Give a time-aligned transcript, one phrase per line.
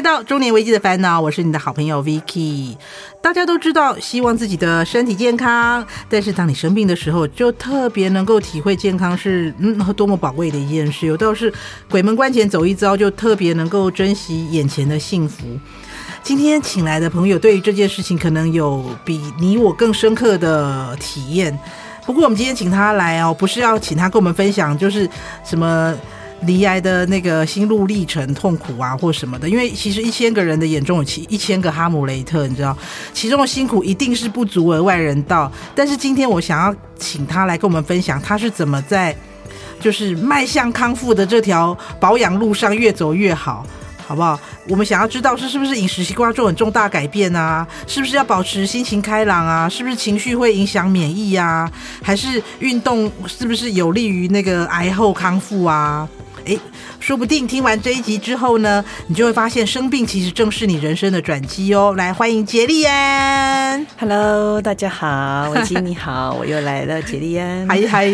[0.00, 2.76] 到中年危机的烦恼，我是你的好朋友 Vicky。
[3.20, 11.06] 大家都知道，希望自己的身体健康，但是当你生病的时候，就特别能够体会健康是嗯多么宝贵的一件事。
[11.06, 11.52] 有道是
[11.90, 15.44] 鬼门关前走一遭，就特别能够珍惜眼前的幸福。
[16.22, 21.58] 今天请来的朋友，对于这件事情可能有比你我更深刻的体验。
[22.06, 25.08] 不过我们今天请他来哦，不是要请他跟我们分享，就是
[25.44, 25.94] 什么。
[26.42, 32.76] 离癌的那个心路历程、痛苦啊，或什么的，因为其实一千个人的眼中有其一千个哈姆雷特，你知道，
[33.12, 35.50] 其中的辛苦一定是不足为外人道。
[35.74, 39.14] 但是今天我想要请他来跟我们分享，他是怎么在
[39.78, 43.66] 就是迈向康复的这条保养路上越走越好，
[44.06, 44.40] 好不好？
[44.68, 47.66] 我们想要知道是是不是饮食习惯做很重大改变啊？
[47.86, 49.68] 是不是要保持心情开朗啊？
[49.68, 51.70] 是不是情绪会影响免疫啊？
[52.02, 56.08] 还是运动是不是有利于那个癌后康复啊？
[56.46, 56.58] 哎，
[56.98, 61.94] 说不定听完这一集之后呢，你就会发现生病其实正是你人生的转机哦。
[61.96, 63.86] 来，欢迎杰利安。
[63.98, 67.68] Hello，大家好，维基你好，我又来了，杰利安。
[67.68, 68.10] 嗨 嗨，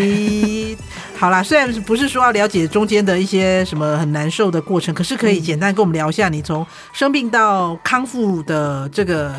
[1.18, 9.34] 好啦，虽然不是说要了解中间的一些什么很难受的过程，可是可以简单跟我们聊一下你从生病到康复的这个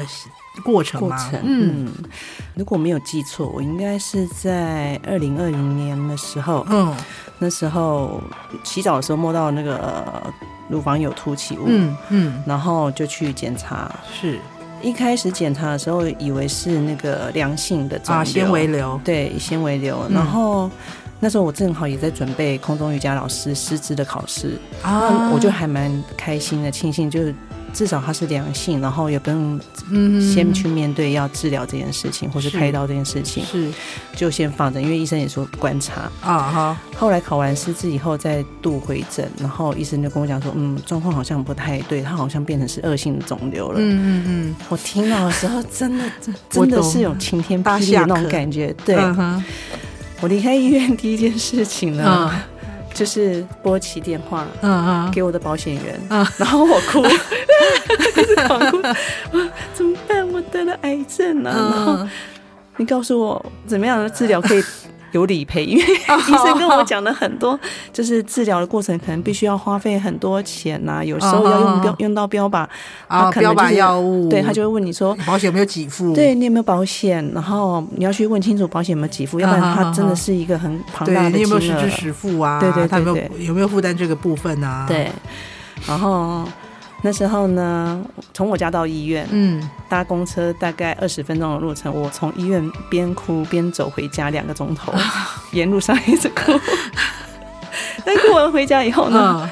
[0.63, 1.15] 过程吗？
[1.15, 1.87] 过程，嗯，
[2.55, 6.95] 如果没有记错，我应该是在二零二零年的时候，嗯。
[7.39, 8.19] 那时候
[8.63, 10.23] 洗澡的时候摸到那个
[10.67, 14.39] 乳房有凸起物，嗯嗯，然后就去检查，是。
[14.81, 20.67] 一开始检查的时候以为是那个良性的啊纤维瘤，对纤维瘤，然后
[21.19, 27.33] 那时候我正好也在准备空中瑜伽老师师资的考试啊，我就还蛮开心的，庆幸就是。
[27.73, 29.59] 至少它是良性，然后也不用
[30.19, 33.69] 先去面对要治疗这件事情，或是开刀这件事情，是
[34.15, 36.77] 就先放着，因为医生也说观察啊哈。
[36.95, 43.79] 后来考完师资以后再度回诊，然后医生就跟我讲说，嗯，状况好像不太对，他好像变成是恶性的肿瘤了。
[43.79, 48.73] 嗯嗯嗯，我听到的时候真的真真的是有晴天霹雳的那种感觉。
[48.83, 48.95] 对，
[50.21, 52.31] 我离开医院第一件事情呢。
[52.93, 58.81] 就是拨起电话，嗯嗯，给我的保险员，嗯，然后我哭，一直狂哭，
[59.75, 60.27] 怎么办？
[60.33, 61.53] 我得了癌症啊！
[61.53, 62.07] 然后
[62.77, 64.63] 你告诉我怎么样的治疗可以
[65.11, 65.65] 有理赔？
[65.65, 67.59] 因为 医生跟我讲了很多，
[67.93, 72.67] 就是治疗的过程可能必须要花费很多钱呐，有时候要用标用到标靶
[73.07, 76.13] 啊，标靶药物，对，他就会问你说保险有没有给付？
[76.13, 77.25] 对，你有没有保险？
[77.33, 81.37] 然后你要去问清楚保险有没有给付，要不然它真的是一个很庞大的金额。
[81.37, 82.59] 你有没有实支实付啊？
[82.59, 84.85] 对对对，有没有有没有负担这个部分啊？
[84.87, 85.09] 对，
[85.87, 86.43] 然后。
[87.03, 88.03] 那时候呢，
[88.33, 91.93] 从我家到医院，嗯，搭公车大概二十分钟的路程。
[91.93, 94.91] 我从医院边哭边走回家两个钟头，
[95.51, 96.59] 沿路上一直哭。
[98.03, 99.49] 但哭完回家以后呢，嗯、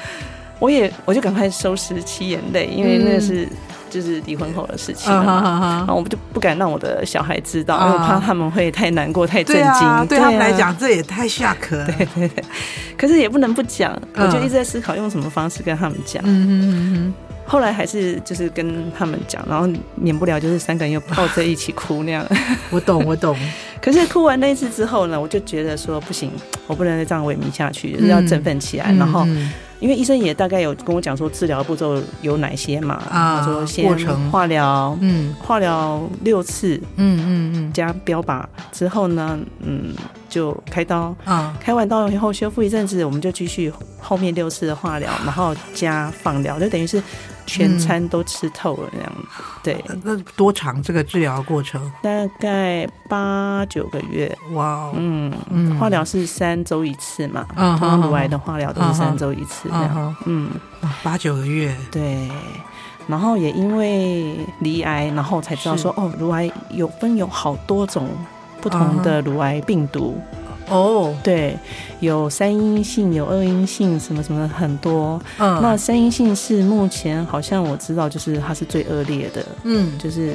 [0.58, 3.48] 我也我就赶快收拾起眼泪，因为那是
[3.88, 5.42] 就是离婚后的事情了嘛。
[5.44, 10.06] 嗯、然后我就不敢让我的小孩知道，嗯、因为我怕他们会太难过、太震惊。
[10.08, 11.86] 对，他们来讲，这也太 shock 了。
[11.96, 12.44] 对对对，
[12.98, 16.20] 可是也不能不讲，我就一直在思考用什么方式跟他们讲。
[16.26, 17.14] 嗯嗯嗯嗯。
[17.46, 22.26] 后来还是就是跟他们讲，然后免不了就是三个人又抱在一起哭那样。
[22.70, 23.36] 我懂，我懂。
[23.80, 26.30] 可是哭完那一次之后呢，我就觉得说不行，
[26.66, 28.86] 我不能再这样萎靡下去，就是要振奋起来。
[28.88, 29.24] 嗯、然后，
[29.78, 33.96] 因为医生也大概有跟我讲说治疗步骤有哪些嘛，啊，说先
[34.28, 38.42] 化疗，嗯，化疗六次，嗯嗯嗯，加标靶
[38.72, 39.94] 之后呢，嗯，
[40.28, 47.00] 就开刀，啊，开完刀以后修复一阵子，我们就继续后面六次的化疗，然后加放疗，就等于是。
[47.46, 49.12] 全餐都吃透了那样。
[49.12, 49.84] 子，对。
[50.02, 51.80] 那多长这个治疗过程？
[52.02, 54.36] 大概八九个月。
[54.52, 60.50] 哇，嗯嗯，化疗是三周一次嘛，嗯，乳癌的化疗都是三周一次这样，嗯，
[61.02, 61.74] 八九个月。
[61.90, 62.28] 对，
[63.06, 68.08] 然后也因为离癌，然后才知道说，哦，乳癌有分有好多种
[68.60, 70.20] 不同的乳癌病毒。
[70.68, 71.16] 哦，oh.
[71.22, 71.56] 对，
[72.00, 75.20] 有三阴性，有二阴性，什么什么很多。
[75.38, 79.44] 嗯，那三阴性是目前好像我知道，就是它是最恶劣的。
[79.64, 80.34] 嗯，就是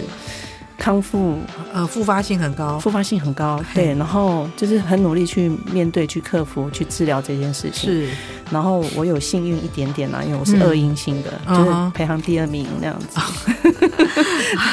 [0.78, 1.38] 康复，
[1.74, 3.60] 呃，复发性很高，复发性很高。
[3.74, 7.89] 对，然后就是很努力去面对、去克服、去治疗这件事情。
[7.89, 8.10] 是，
[8.50, 13.19] 然后我有幸运一点点啊，因为我是二阴性的，嗯、就是排行第二名那样子。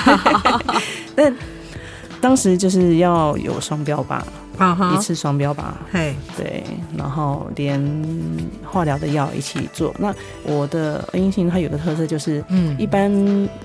[1.14, 1.34] 但
[2.20, 4.20] 当时就是要有双标靶。
[4.58, 4.94] Uh.
[4.94, 5.76] 一次双标吧.
[6.36, 6.64] 对，
[6.96, 7.80] 然后连
[8.64, 9.94] 化疗的药一起做。
[9.98, 10.12] 那
[10.42, 13.08] 我的阴性它有个特色就是，嗯，一般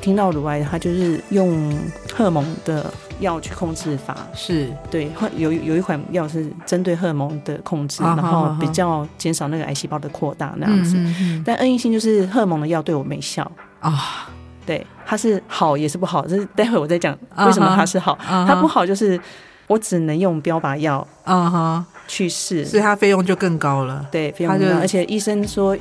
[0.01, 1.75] 听到乳癌，它就是用
[2.13, 8.17] 荷尔蒙的药去控制法，是对，有有一款药是针对荷尔蒙的控制，uh huh.
[8.17, 10.95] 然后比较减少那个癌细胞的扩大那样子。
[10.95, 11.41] Uh.
[11.43, 13.51] 但 N 阴性就是荷尔蒙的药对我没效。
[13.79, 14.29] 啊。
[14.65, 18.17] 对，它是好也是不好，这是待会我再讲为什么它是好。
[18.25, 18.47] Uh.
[18.47, 19.19] 它不好就是
[19.67, 24.05] 我只能用标靶药啊哈去试，所以它费用就更高了。
[24.11, 25.77] 对，费用更高，而且医生说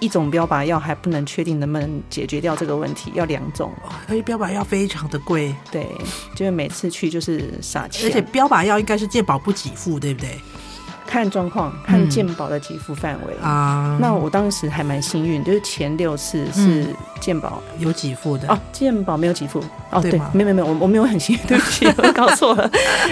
[0.00, 3.72] 一种标靶药还不能确定能不能解决掉这个问题，要两种。
[4.08, 5.86] 所以标靶药非常的贵，对，
[6.34, 8.08] 就是每次去就是撒钱。
[8.08, 10.30] 而且标靶药应该是健保不给付，对不对？
[11.12, 13.34] 看状况，看健保的给付范围。
[13.42, 13.98] 啊。
[14.00, 16.86] 那我当时还蛮幸运，就是前六次是
[17.20, 18.48] 健保、嗯、有给付的。
[18.48, 18.58] 哦。
[18.72, 19.62] 健保没有给付。
[19.90, 22.70] 哦，对，没有没有，我我没有很幸运， 对不起，我搞错了。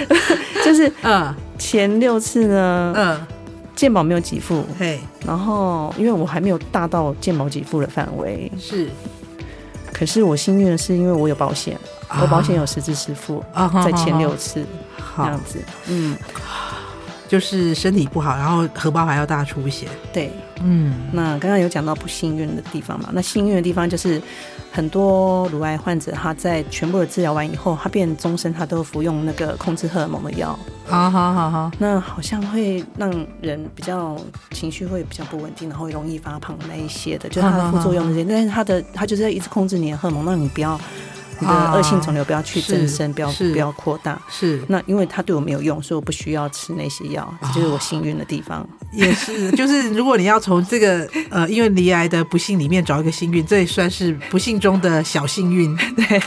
[0.65, 3.27] 就是嗯，前六次呢，嗯，
[3.75, 4.99] 健保没有给付，嘿。
[5.23, 8.89] 然后因为我还没有大到健保给付的范围，是。
[9.93, 11.77] 可是我幸运的是，因为我有保险，
[12.19, 14.65] 我保险有实支实付啊，在前六次
[15.15, 16.17] 这样子，嗯。
[17.31, 19.87] 就是身体不好，然后荷包还要大出血。
[20.11, 20.29] 对，
[20.61, 23.07] 嗯，那刚刚有讲到不幸运的地方嘛？
[23.13, 24.21] 那幸运的地方就是
[24.69, 30.59] 很多乳癌患者他在全部的治疗完以后，他变终身他都服用那个控制荷尔蒙的药。
[30.85, 34.17] 好好好好，那好像会让人比较
[34.51, 38.25] 情绪会比较不稳定，然后容易发胖那一些的，就是它的副作用那些。
[38.25, 40.77] 但是它的它就是要一直控制你的荷尔蒙，让你不要。
[41.41, 44.21] 你的恶性肿瘤不要去增生，不要不要扩大。
[44.29, 48.67] 是，那因为它对我没有用，所以我不需要吃那些药，这就是我幸运的地方。
[48.91, 55.75] 也是，就是如果你要从这个呃，因为离癌的不幸里面找一个幸运，这也算是不幸中的小幸运。
[55.95, 56.19] 对，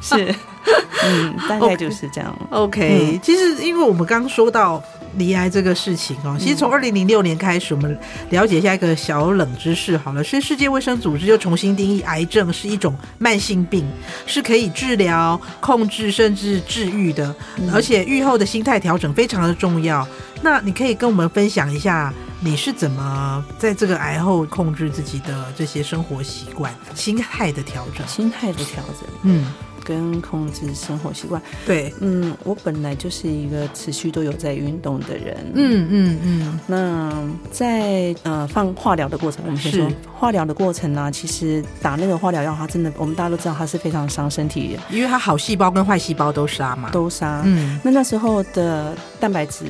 [0.00, 0.34] 是，
[1.04, 2.34] 嗯，大概就是这样。
[2.50, 4.82] OK，, 其实因为我们刚刚说到。
[5.16, 7.98] 罹癌这个事情哦，其实从二零零六年开始，我们
[8.30, 10.22] 了解一下一个小冷知识好了。
[10.22, 13.84] 所以世界卫生组织就重新定义癌症是一种慢性病，
[14.26, 17.34] 是可以治疗、控制甚至治愈的，
[17.72, 20.06] 而且愈后的心态调整非常的重要。
[20.42, 28.06] 那你可以跟我们分享一下，你是怎么在这个癌后控制自己的这些生活习惯、心态的调整？
[28.06, 29.52] 心态的调整，嗯。
[29.84, 36.60] 跟控制生活习惯，对，嗯，我本来就是一个持续都有在运动的人，嗯嗯嗯。
[36.66, 37.12] 那
[37.50, 39.88] 在呃放化疗的过程，我们先说。
[40.20, 47.40] 化疗的过程呢、啊，其实打那个化疗药，它真的，我们大家都知道它是非常伤身体的，因为它好细胞跟坏细胞都杀嘛，都杀。
[47.46, 49.64] 嗯，那那时候的蛋白质。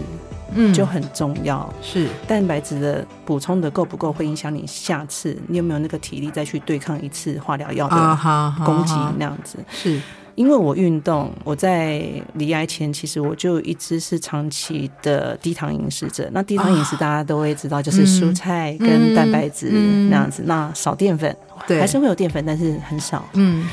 [0.55, 1.73] 嗯，就很重要。
[1.83, 9.59] 是蛋白质的补充的够不够，会影响你下次你有没有那个体力再去对抗一次化疗药的攻击那样子。
[9.71, 10.01] 是
[10.37, 12.03] 因为我运动，我在
[12.35, 16.31] 离癌前其实我就一直是长期的低糖饮食者。
[16.33, 19.71] 那低糖饮食大家都会知道，就是蔬菜跟蛋白质
[20.09, 21.37] 那样子，那少淀粉，
[21.67, 23.23] 对，还是会有淀粉，但是很少。
[23.35, 23.69] 嗯。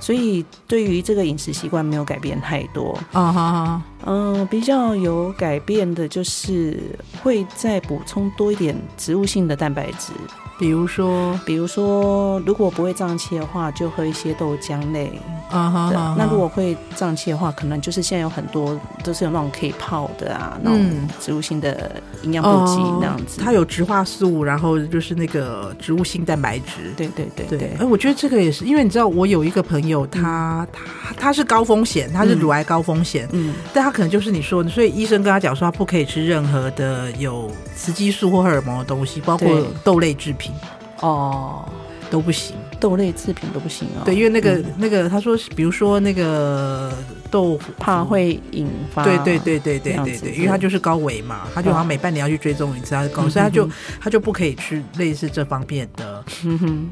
[0.00, 6.80] 所以对于这个饮食习惯没有改变太多啊哈，嗯，比较有改变的就是
[7.22, 10.12] 会再补充多一点植物性的蛋白质。
[10.58, 15.08] 比如说，比如说，如果不会胀气的话，就喝一些豆浆类。
[15.50, 23.40] 啊哈，那如果会胀气的话，可能就是现在有很多都是有那种可以泡的啊，那种植物性的营养补剂那样子。
[23.40, 26.92] 它有植化素，然后就是那个植物性蛋白质。
[26.96, 27.70] 对对对对。
[27.78, 33.28] 哎，我觉得这个也是，因为你知道，我有一个朋友，他他他是高风险，他是乳癌高风险。
[33.32, 33.54] 嗯。
[33.72, 40.52] 但他可能就是你说的，所以医生跟他讲说，他不可以吃任何的有雌激素或荷尔蒙的东西，包括豆类制品。
[41.00, 41.64] 哦，
[42.10, 44.04] 都不行，豆类制品都不行啊、哦。
[44.04, 46.92] 对，因为那个、嗯、那个，他说，比如说那个
[47.30, 49.04] 豆腐，怕会引发。
[49.04, 56.24] 对对对对对对对，因为他就是高危嘛，他就好像每半年要去追踪一次，他是高危，所以他就他就不可以吃类似这方面的。
[56.44, 56.90] 嗯哼，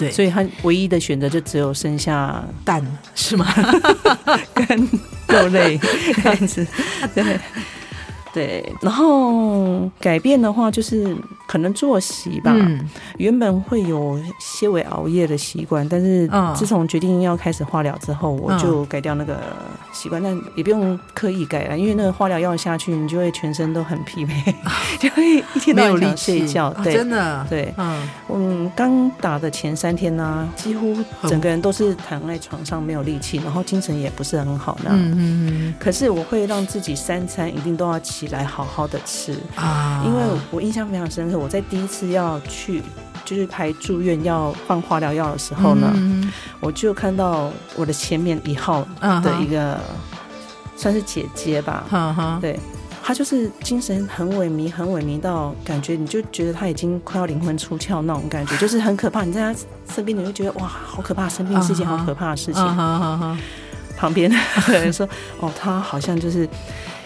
[0.00, 3.46] 对，所以他唯一的选择就只有剩下蛋，是吗？
[4.54, 4.88] 跟
[5.28, 5.78] 肉类
[6.22, 6.66] 这样子，
[7.14, 7.38] 对。
[8.32, 11.16] 对，然后改变的话，就是
[11.48, 12.52] 可能作息吧。
[12.54, 19.38] 嗯、原本会有些微熬夜的习惯，但是自从决定要开始化疗之后，我就改掉那个
[19.92, 20.22] 习惯。
[20.22, 24.54] 但也不用刻意改了，因为那个化疗药下去，你就会全身都很疲惫，
[25.00, 26.70] 就会一天到晚想睡觉。
[26.84, 30.96] 对，真的，对，嗯嗯，刚打的前三天呢、啊，几乎
[31.26, 34.78] 整个人都是躺在床上没有力气，然后精神也不是很好。
[34.84, 35.74] 嗯嗯嗯。
[35.80, 41.38] 可是我会让自己三餐一定都要起来好好的吃啊，因为我印象非常深刻。
[41.38, 42.82] 我在第一次要去
[43.24, 49.78] 就是排住院要放化疗药的时候呢，嗯，我就看到我的前面一号的一个
[50.76, 52.58] 算是姐姐吧，嗯，对，
[53.02, 59.22] 她就是精神很萎靡，很萎靡到感觉你就觉得她已经快要灵魂出窍那种感觉，就是很可怕。
[59.22, 59.60] 你在她
[59.94, 63.38] 身边，你就觉得哇，好可怕，生病是一件好可怕的事情。
[63.96, 64.36] 旁边的
[64.72, 65.06] 人说，
[65.40, 66.48] 哦，她好像就是。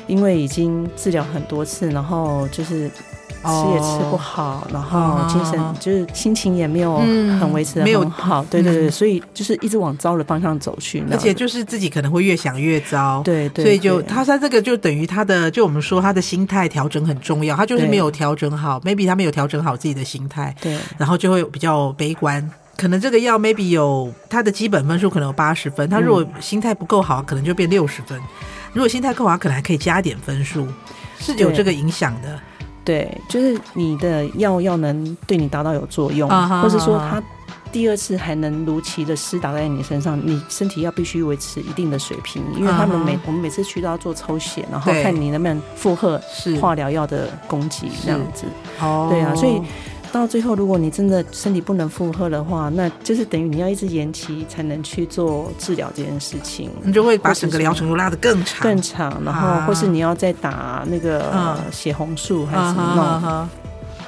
[0.06, 6.96] 因为已经治疗很多次，然后就是吃也吃不好，然后精神就是心情也没有
[7.38, 28.18] 很维持的很好，对对对，所以就是一直往糟的方向走去，而且就是自己可能会越想越糟，对对，所以就他他这个就等于他的，就我们说他的心态调整很重要，他就是没有调整好，maybe 他没有调整好自己的心态，对，然后就会比较悲观，可能这个药 maybe 有他的基本分数可能有八十分，他如果心态不够好，可能就变六十分，
[28.74, 30.66] 如果心态够好，可能还可以加点分数，
[31.18, 32.38] 是有这个影响的。
[32.84, 36.28] 对，就是你的药要能对你达到有作用，
[36.60, 37.22] 或是说它
[37.72, 46.20] 第二次还能如期的施打在你身上，你身体要必须维持一定的水平，因为他们每我们每次去都要做抽血，然后看你能不能负荷
[46.60, 48.44] 化疗药的攻击这样子。
[48.80, 49.62] 哦，对啊，所以。
[50.14, 63.48] 到最后，如果你真的身体不能负荷的话，那就是等于你要一直延期才能去做治疗这件事情，你就会把整个疗程都拉得更长，更长，然后或是你要再打那个血红素还是什么。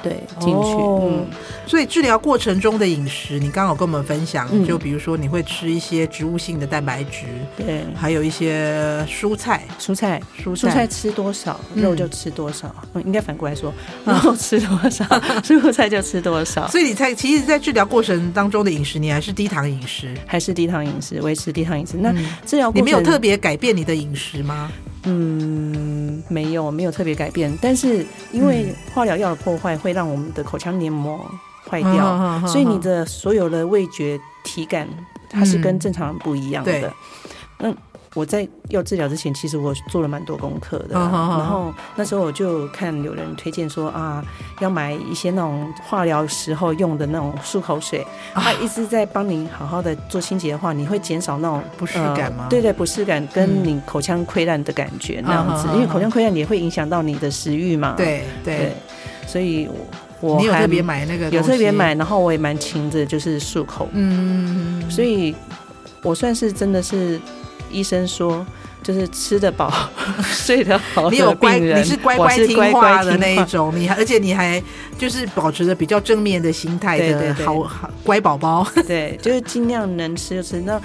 [0.07, 0.73] 对，进去。
[0.73, 1.25] 哦、嗯，
[1.65, 7.25] 所以治疗过程中的饮食，你刚好跟我们分享，嗯、就比如说你会吃一些植物性的蛋白质，
[7.57, 12.73] 对，还有一些蔬菜，蔬菜，蔬菜，蔬菜吃多少，肉就吃多少。
[12.93, 13.73] 嗯，应该反过来说，
[14.05, 15.05] 肉吃多少，
[15.43, 16.67] 蔬菜就吃多少。
[16.67, 21.97] 所以你在其实，在治疗过程当中的饮食，你还是低糖饮食，还是低糖饮食，维持低糖饮食。
[21.97, 22.13] 那
[22.45, 24.71] 治疗过你没有特别改变你的饮食吗？
[25.03, 27.55] 嗯，没有，没有特别改变。
[27.61, 31.19] 但是因为化疗药的破坏会让我们的口腔黏膜
[31.69, 34.87] 坏掉，嗯、所以你的所有的味觉体感
[35.29, 36.93] 它是跟正常人不一样的。
[37.59, 37.75] 嗯。
[38.17, 40.95] 我在要治疗之前，其实我做了蛮多功课的。
[40.95, 44.25] 然后那时候我就看有人推荐说啊，
[44.59, 52.47] 要买一些那种化疗时候用的那种漱口水，它一直在帮你好好的做清洁的话，你会减少那种不适感吗？
[52.49, 57.93] 对对，不适感跟你口腔溃烂的感觉那样子，因为口腔溃烂也会影响到你的食欲嘛。
[57.95, 58.75] 对对，
[59.27, 59.69] 所以
[60.21, 61.29] 我你有特别买那个？
[61.29, 63.87] 有特别买，然后我也蛮勤的，就是漱口。
[63.91, 65.35] 嗯，所以
[66.01, 67.21] 我算是真的是。
[67.71, 68.45] 医生说，
[68.81, 69.71] 就是吃得饱、
[70.23, 71.09] 睡得好。
[71.09, 74.61] 你有乖，你是乖乖听话的那一种，你还而且你还
[74.97, 78.67] 就是保持着比较正面的心态的好好乖宝宝。
[78.87, 80.81] 对，就是尽量能吃就吃，那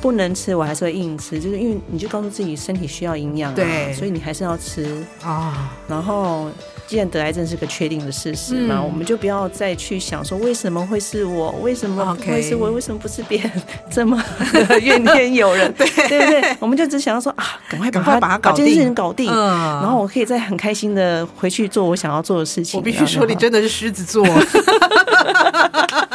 [0.00, 6.50] 不能吃我还是会硬吃，就是因为你就告诉自己身体需要营养，对，所以你还是要吃啊，然后。
[6.88, 13.52] 既然得癌症是个确定的事实嘛，我们就不要再去想说为什么会是我，为什么不会是我，为什么不是别人，
[13.90, 14.18] 这么
[14.80, 15.86] 怨天尤人，对。
[16.08, 16.56] 对对？
[16.58, 22.80] 我们就只想要说啊，赶快赶快把它搞定，这件事情搞定，然后我可以再很开心的回去做我想要做的事情。
[22.80, 24.26] 我必须说，你真的是狮子座，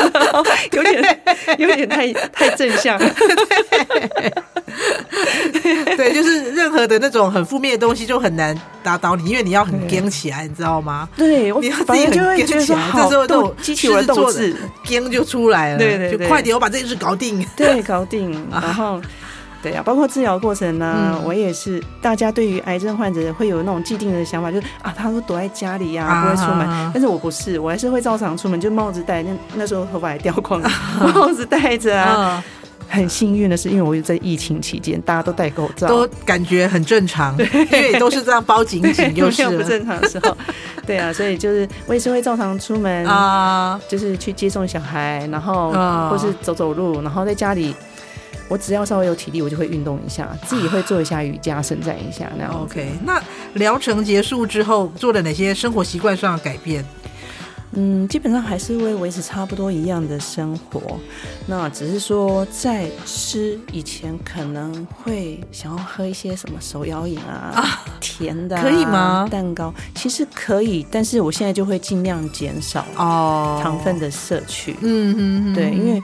[0.72, 1.20] 有点
[1.58, 2.98] 有点太太正向。
[5.96, 11.08] 对，就是任何的那种很负面的东西就很难打倒你，因为你要很硬起来，你知道吗？
[11.16, 14.54] 对，你要自己很硬起来，这时候都激起我的斗志，
[14.88, 15.78] 硬就出来了。
[15.78, 17.44] 对对，就快点，我把这件事搞定。
[17.56, 18.30] 对，搞定。
[18.50, 19.00] 然后，
[19.62, 21.82] 对啊，包括治疗过程呢，我也是。
[22.00, 26.90] 大家对于癌症患者会有那种既定的想法，就是啊，他都躲在家里呀，不会出门。
[26.94, 29.22] 但是我不是，我还是会照常出门，就帽子戴。
[29.22, 30.70] 那那时候头发还掉光了，
[31.14, 32.42] 帽子戴着啊。
[32.92, 40.36] 很幸运的是，因为我在疫情期间，大家都戴口罩，都感觉很正常，对因为都是这样包紧紧， 又是不正常的时候，
[40.84, 45.70] 对啊，所以就是我也是会照常出门啊，就是去接送小孩，然后
[46.10, 47.72] 或是走走路，然后在家里，
[48.50, 52.62] 我只要稍微有体力，我就会运动一下，自己会做一下瑜伽，伸展一下那样。
[52.62, 53.22] OK，那
[53.54, 56.84] 疗程结束之后，做了哪些生活习惯上的改变？
[57.72, 60.98] 嗯，基本上还是会维持差不多一样的生活，
[61.46, 69.28] 那只是说在吃以前可能会想要喝一些什么手摇饮啊，啊甜的、啊、可以吗？
[69.30, 74.74] 蛋糕其实可以，但是我现在就会尽量减少哦糖分的摄取。
[74.80, 76.02] 嗯嗯，对，因为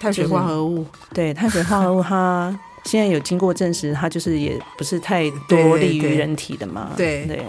[0.00, 2.58] 碳水化合物，对碳水化合物它。
[2.84, 6.92] 现在有经过证实，它就是也不是太多利于人体的嘛。
[6.96, 7.44] 对对，对。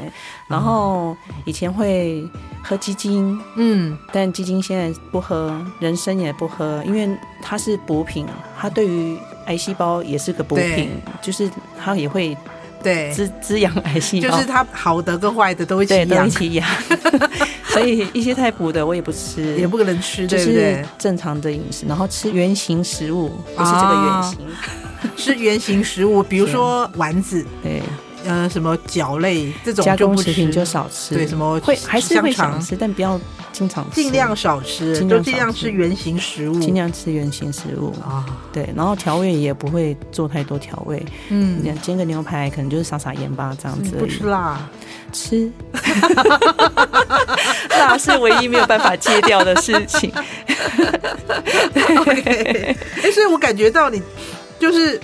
[0.50, 1.16] 然后
[1.46, 2.28] 以前会
[2.62, 7.08] 喝鸡精，嗯，但鸡精现在不喝，人参也不喝，因为
[7.42, 8.26] 它是补品，
[8.60, 10.90] 它对于癌细胞也是个补品，
[11.22, 11.50] 就是
[11.82, 12.36] 它也会
[12.84, 16.68] 对滋滋养癌细胞，就是它好的跟坏的都一起养，都一起养。
[17.80, 20.54] 所以一些太补的我也不吃，也不可能吃，对不对？
[20.54, 24.40] 就是正常的饮食，然后吃圆形食物，不是这个圆形。
[25.16, 27.82] 是圆形食物，比如说丸子，对，
[28.26, 33.20] 呃什么饺类这种加工食品就少吃，对，什么会还是会想吃，但不要
[33.52, 38.26] 经常吃，尽量少吃，尽量，尽量吃原形食物，尽量吃原形食物啊。
[38.54, 43.96] 对，然后调味也不会做太多调味，嗯，煎个牛排可能就是撒撒盐巴这样子。
[43.98, 44.60] 不吃辣，
[45.12, 45.52] 吃，
[47.80, 50.12] 辣是唯一没有办法戒掉的事情。
[52.26, 54.02] 哎，所以我感觉到你
[54.60, 55.00] 就是。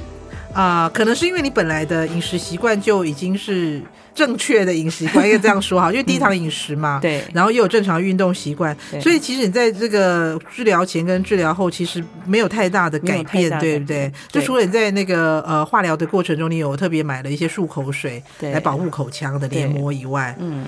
[0.54, 3.82] 啊、呃，可能是因为你本来的饮食习惯就已经是。
[4.16, 14.10] 正确的饮食习惯应该这样说哈，因为低糖饮食嘛，对，然后又有正常运动习惯，所以其实你在这个治疗前跟治疗后其实没有太大的改变，对不对？
[14.32, 20.66] 就除了你在那个呃化疗的过程中，你有特别买了一些漱口水来保护口腔的黏膜以外，嗯，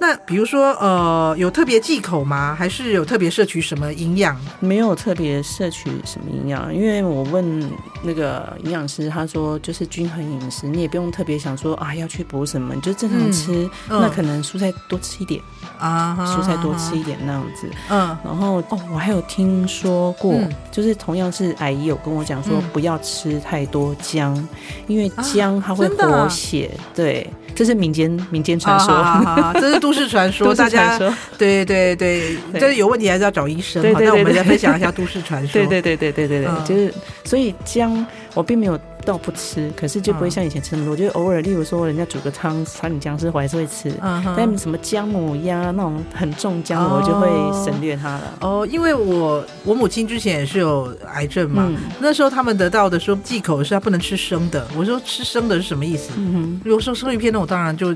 [0.00, 2.56] 那比如说呃有特别忌口吗？
[2.58, 4.36] 还是有特别摄取什么营养？
[4.58, 7.70] 没有特别摄取什么营养，因为我问
[8.02, 12.71] 那个营养师，他说就是均衡饮食，你也不用特别想说啊要去补什么。
[12.74, 15.40] 你就正常吃，嗯、那可能蔬菜多吃一点
[15.78, 17.68] 啊，蔬菜多吃一点那样子。
[17.90, 24.48] 嗯，然后哦，我还有听说过，嗯、就是同样是阿姨有跟我讲说，不要吃太多姜，嗯、
[24.86, 26.70] 因为姜它会活血。
[26.78, 30.54] 啊、对，这是民间民间传说，这是都市传说。
[30.54, 30.98] 大家
[31.36, 33.82] 对对对，这是有问题还是要找医生。
[33.94, 35.52] 好，那我们来分享一下都市传说。
[35.66, 38.78] 对对对对对对就是所以姜我并没有。
[39.04, 40.96] 倒不吃，可是就不会像以前吃那么多。
[40.96, 43.92] 嗯、就偶尔，例如说人家煮个汤，炒点姜丝，我还是会吃。
[44.00, 48.38] 嗯、但什么姜母鸭那种很重姜，我就会省略它了。
[48.40, 54.66] 哦，因为我我母亲之前也是有癌症嘛，嗯、那时候他们得到的说忌口是他不能吃生的。
[54.76, 56.10] 我说吃生的是什么意思？
[56.16, 57.94] 嗯哼，如果说生鱼片那我当然就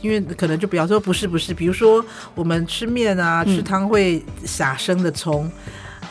[0.00, 5.50] 因为可能就比方说不是不是，比如说我们吃面啊吃汤会撒生的葱。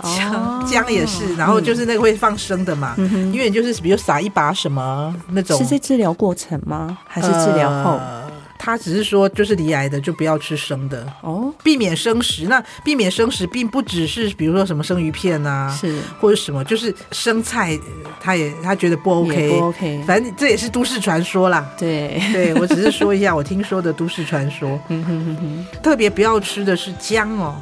[0.03, 0.17] 嗯
[0.67, 6.97] 姜姜也是，然后就是那个会放生的嘛，因为就是比如撒一把什么那种，是在治疗过程吗？
[7.07, 7.91] 还是治疗后？
[7.91, 12.45] 呃、他只是说就是离癌的就不要吃生的哦，避免生食。
[12.47, 17.77] 那避免生食并不只是比如说什么生鱼片啊，是或者什么，就是生菜，
[18.19, 21.65] 他也他觉得不 OK，不 OK，反正这也是都市传说啦。
[21.77, 24.67] 对对，我只是说一下我听说的都市传说。
[24.89, 27.55] 嗯哼哼哼，特别不要吃的是姜哦，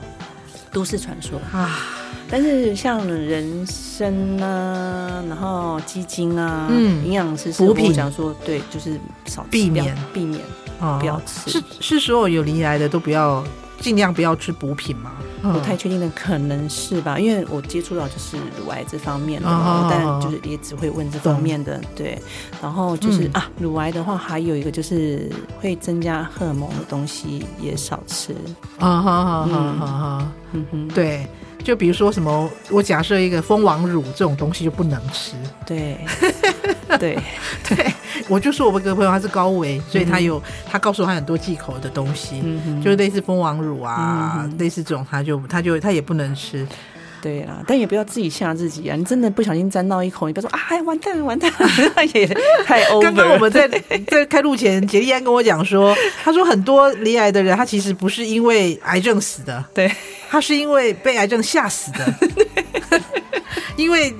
[0.71, 1.77] 都市传说啊。
[2.29, 7.93] 但是像人参啊，然后鸡精啊，嗯，营养师补品。
[7.93, 9.95] 讲说，对，就是少避免。
[10.13, 10.41] 避免
[10.79, 11.49] 啊，不要吃。
[11.49, 13.43] 是是所有有罹癌的都不要，
[13.79, 15.11] 尽量不要吃补品吗？
[15.43, 19.47] 不太确定的，可能是吧，因为我接触到就是乳癌这方面的，
[19.91, 22.19] 但就是也只会问这方面的，对。
[22.59, 28.33] 然后就是啊，乳癌的话还有一个就是会增加荷尔蒙的东西也少吃。
[28.79, 30.65] 啊，哈好好好好，嗯。
[30.71, 31.27] 哼，对。
[31.65, 35.33] 就比如说什么，我假设一个蜂王乳这种东西就不能吃。
[35.65, 35.97] 对，
[36.99, 37.17] 对，
[37.67, 37.91] 对，
[38.29, 46.67] 我就说我一个朋友他是高危，所以他有他告诉我他很多忌口的东西，嗯、就是类似蜂王乳啊，嗯、类似这种，他就他就他也不能吃。
[47.25, 48.95] 对啊，但也不要自己吓自己啊！
[48.95, 52.27] 你真的不小心沾到一口，你不要说啊，完蛋了，完蛋了， 也
[52.63, 53.01] 太 over。
[53.01, 53.67] 刚刚我们在
[54.05, 59.91] 在开录前，杰利安跟我讲说，他说很多离癌的人，他其实不是因为癌症死的，对，
[60.29, 62.13] 他是因为被癌症吓死的，
[63.75, 64.13] 因为。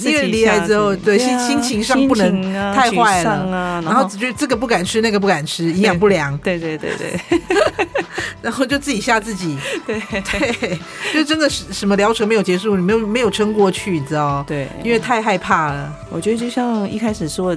[0.00, 6.36] 因为离开之后，对心心情上不能太坏了，然后只觉得这个不敢吃，那个不敢吃，营养不良。
[6.38, 7.40] 对对对对，
[8.42, 9.56] 然后就自己吓自己。
[9.86, 10.78] 对对，
[11.14, 14.44] 就真的是什么疗程没有结束，你没有没有撑过去，你知道？
[14.46, 15.90] 对，因为太害怕了。
[16.10, 17.56] 我觉得就像一开始说。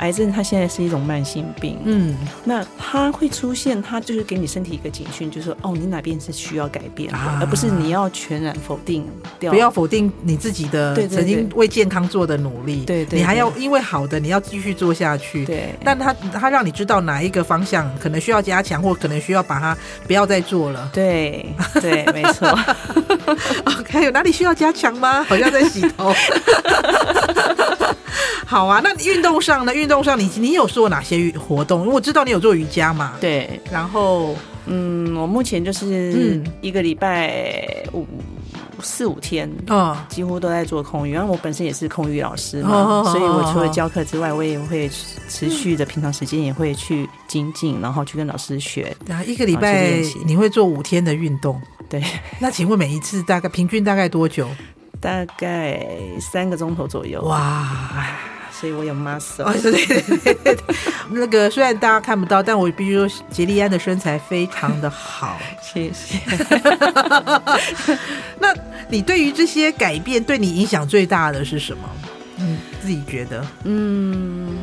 [0.00, 9.06] 癌症它现在是一种慢性病，嗯，那它会出现，它就是给你身体一个警讯，就是说哦，你哪边是需要改变的，啊、而不是你要全然否定
[9.38, 22.48] 掉，不要否定你自己的曾经为健康做的努力，对，对，对，你还要因为好的你要继续做下去，对，但它它让你知道哪一个方向可能需要加强，或可能需要把它不要再做了，对对， 没错。
[23.78, 25.22] OK，有哪里需要加强吗？
[25.24, 26.12] 好像在洗头。
[28.46, 29.74] 好啊，那运动上呢？
[29.74, 31.82] 运动上你你有做哪些活动？
[31.82, 33.14] 因为我知道你有做瑜伽嘛。
[33.20, 34.34] 对，然后
[34.66, 38.06] 嗯，我目前就是一个礼拜五
[38.82, 41.12] 四五天，嗯，几乎都在做空余。
[41.12, 44.90] 然后我本身也是空余老师嘛，所以我除了教课之外，我也会
[45.28, 48.94] 持续的平常时间也会去精进，然后去跟老师学。
[49.06, 51.60] 然后一个礼拜你会做五天的运动？
[51.88, 52.02] 对。
[52.40, 54.48] 那请问每一次大概平均大概多久？
[55.00, 55.86] 大概
[56.20, 57.22] 三个钟头左右。
[57.22, 58.06] 哇！
[58.52, 60.56] 所以我有 muscle，哦，对对对对，
[61.12, 66.18] 那个虽然大家看不到，但我必须说杰利安的身材非常的好， 谢谢。
[68.38, 68.52] 那
[68.90, 71.88] 你对于这些改变，对你影响最大的是什么？
[72.36, 73.46] 嗯，自己觉得？
[73.64, 74.58] 嗯，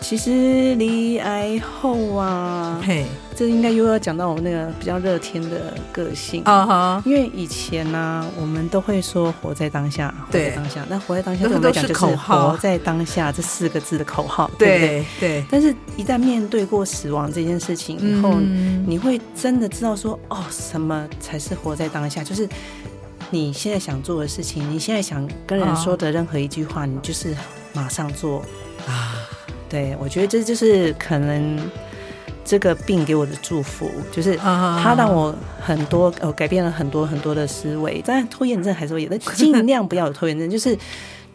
[0.00, 7.02] 其实离癌后啊，嘿，这应该又要讲到我那个比较乐天的个性啊哈。
[7.04, 10.86] 因为以前呢、啊，我们都会说活在当下，活在当下。
[10.88, 15.04] 那活在当下，对我们来讲就是活在当下这四个字的口号，对不对？
[15.20, 15.44] 对。
[15.50, 22.24] 但是，一旦面对过死亡这件事情以后，嗯、你会真的知道说，哦，什么才是活在当下？
[22.24, 22.48] 就是
[23.30, 27.36] 你现在想做的事情，你现在想跟人说的任何一句话，你就是
[27.74, 28.40] 马上做
[28.86, 29.14] 啊。
[29.68, 31.58] 对，我觉得这就是可能
[32.46, 38.00] 这个病给我的祝福，就是它让我很多呃改变了很多很多的思维。
[38.06, 40.78] 但拖延症还是会有，但尽量不要有拖延症， 就是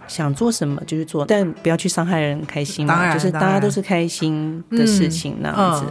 [0.08, 3.14] 想做什么就去做，但不要去伤害人开心嘛。
[3.14, 5.86] 就是大家都是开心的事情那样子。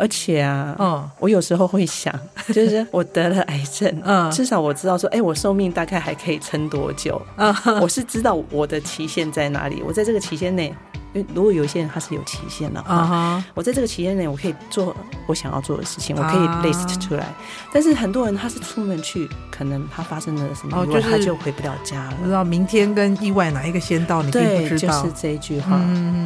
[0.00, 2.14] 而且啊，嗯，我有时候会想，
[2.54, 7.20] 就是我得了癌症，嗯，至少我知道说，哎，我寿命大概还可以撑多久？
[7.36, 10.72] 嗯，我是知道我的期限在哪里，我在这个期限内。
[11.14, 14.94] 因为如果有一些人他是有期限的话，我在这个期限内我可以做
[15.26, 17.34] 我想要做的事情，我可以 list 出来。
[17.72, 22.14] 但是很多人他是出门去，可能他发生了什么意外，他就回不了家了。
[22.20, 25.02] 不知道明天跟意外哪一个先到，你并不知道。
[25.02, 25.80] 就是这一句话，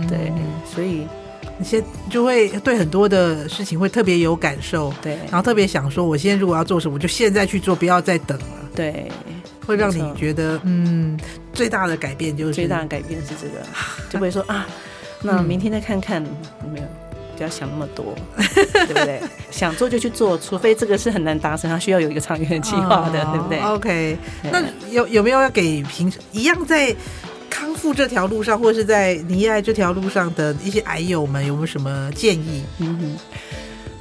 [0.09, 0.33] 对，
[0.67, 1.07] 所以
[1.59, 8.47] 你先就会对很多的事情会特别有感受，对，然后特别想说，我现在如果要做什么，我就现在去做，不要再等了。
[8.75, 9.11] 对，
[9.65, 11.19] 会让你觉得嗯。
[11.53, 13.65] 最大的改变就是最大的改变是这个，
[14.11, 14.67] 就会说啊，
[15.23, 16.23] 那明天再看看，
[16.73, 16.87] 没有，
[17.37, 19.21] 不要想那么多， 对不对？
[19.51, 24.17] 想做就去做，除非这个是很难达成，它需要有一个长远的计划的，对不对？OK，
[24.51, 26.95] 那有有没有要给平时一样在
[27.51, 32.63] 康复这条路上，或者是在罹癌这条路上的一些癌友们，有没有什么建议？
[32.79, 33.19] 嗯，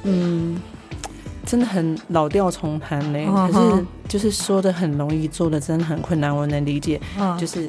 [0.04, 0.62] 嗯。
[1.52, 6.34] 真的很老调重弹嘞，可是就是说的很容易，做的真的很困难。
[6.34, 6.98] 我能理解，
[7.38, 7.68] 就是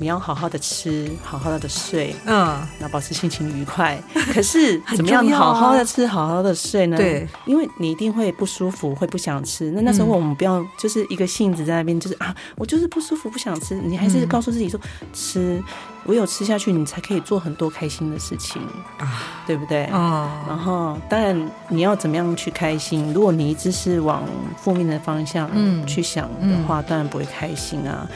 [0.00, 2.34] 你要好好的吃，好好的睡，嗯，
[2.78, 4.02] 然后保持心情愉快。
[4.32, 6.96] 可是怎么样好好的吃，好好的睡呢？
[6.96, 9.70] 对，因为你一定会不舒服，会不想吃。
[9.72, 13.74] 那那时候我们不要就是一个性子在那边，就是啊，我就是不舒服，不想吃。
[13.74, 14.80] 你还是告诉自己说
[15.12, 15.62] 吃。
[16.06, 18.62] 唯有吃下去，你才可以做很多开心的事情
[18.98, 19.84] 啊，对不对？
[19.92, 20.30] 哦。
[20.48, 23.12] 然后，当然你要怎么样去开心？
[23.12, 24.24] 如果你一直是往
[24.56, 25.46] 负面的方向
[25.86, 28.08] 去想的话，当然不会开心啊。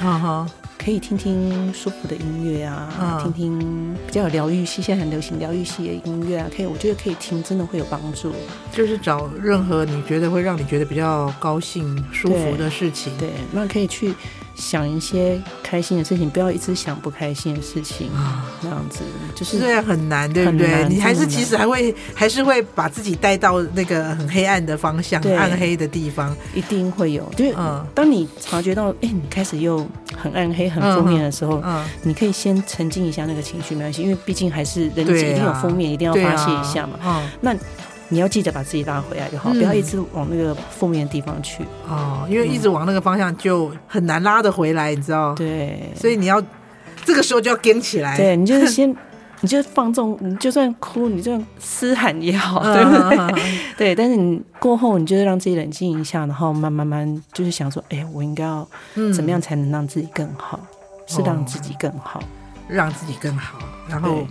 [0.84, 6.46] 可以听听舒服的音乐啊，听听比较有疗愈系，现在很流行疗愈系的音乐啊。
[6.54, 8.34] 可以，我觉得可以听，真的会有帮助。
[8.70, 13.16] 就是找任何你觉得会让你觉得比较高兴、舒服的事情。
[13.16, 14.14] 对，那可以去。
[14.56, 19.00] 想一些开心的事情，不要一直想不开心的事情啊，那样子
[19.34, 20.86] 就是这样很难，对不对？
[20.88, 27.28] 你还是其实还会还是会把自己带到那个很黑暗的方向，暗黑的地方，一定会有。
[27.36, 27.52] 就是
[27.96, 29.84] 当你察觉到，哎，你开始又
[30.16, 37.22] 很暗黑、很负面的时候，嗯你可以先沉浸一下那个情绪，没关系，因为毕竟还是人一定有负面，一定要发泄一下嘛。
[37.40, 37.54] 那。
[38.10, 45.34] 你要记得把自己拉回来就好，不要一直往那个负面的地方去哦，因为一直往那个方向就很难拉得回来，你知道？
[45.34, 46.40] 对，所以你要
[47.02, 48.14] 这个时候就要跟起来。
[48.14, 48.94] 对，你就是先，
[49.44, 52.90] 你就放纵，你就算哭，你就算嘶喊也好，对不
[53.34, 53.42] 对？
[53.76, 58.66] 对，但是你过后，你就是让自己冷静一下，然后慢慢慢就是想说，哎，我应该要
[59.14, 60.58] 怎么样才能让自己更好？
[61.06, 62.22] 是让自己更好，
[62.66, 64.26] 让自己更好，然后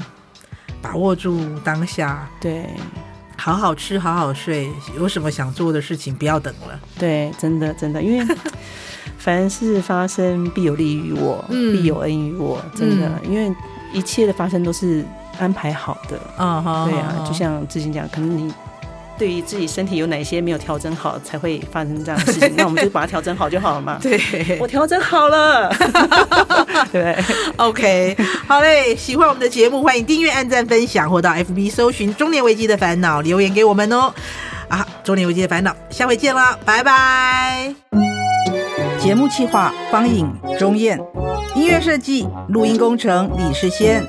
[0.82, 2.28] 把握住当下。
[2.42, 2.66] 对。
[3.36, 6.80] 好好吃，好好睡，有什么想做的事情，不要等了。
[6.98, 8.36] 对，真的，真的，因为
[9.18, 13.54] 凡事发生必有利于我，嗯、必有恩于我，真的，嗯、因为
[13.94, 15.06] 一切的发生都是
[15.40, 16.18] 安排好的。
[16.36, 18.54] 啊、嗯，对啊，就像之前讲，可能你。
[19.16, 22.54] 对于自己身体有哪些没有调整好，才会发生这样的事情？
[22.58, 24.00] 那我们就把它调整好就好了嘛。
[24.02, 25.72] 对，我调整好了。
[26.92, 27.16] 对
[27.58, 28.96] ，OK，好嘞。
[28.96, 34.12] 喜欢我们的节目，欢迎订阅、按赞、分享，或到 FB 搜寻“中年危机的烦恼”留言给我们哦。
[34.68, 38.13] 啊，中年危机的烦恼，下回见啦，拜拜。
[39.04, 40.98] 节目企划：方颖、钟燕，
[41.58, 44.02] 音乐设计、录音工程：李世先。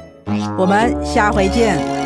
[0.56, 2.03] 我们下回见。